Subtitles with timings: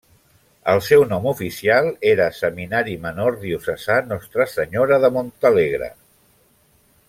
[0.71, 5.93] El seu nom oficial era Seminari Menor Diocesà Nostra Senyora de Montalegre.